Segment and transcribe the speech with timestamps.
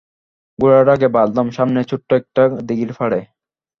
[0.59, 3.19] ঘোড়াটাকে বাঁধলাম সামনের ছোট্ট একটা দিঘির পাড়ে।